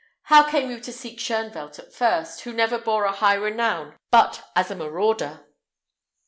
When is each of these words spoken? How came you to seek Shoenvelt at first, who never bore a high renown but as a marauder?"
How 0.33 0.49
came 0.49 0.71
you 0.71 0.79
to 0.79 0.91
seek 0.91 1.19
Shoenvelt 1.19 1.77
at 1.77 1.93
first, 1.93 2.41
who 2.41 2.53
never 2.53 2.79
bore 2.79 3.05
a 3.05 3.11
high 3.11 3.35
renown 3.35 3.99
but 4.09 4.43
as 4.55 4.71
a 4.71 4.75
marauder?" 4.75 5.45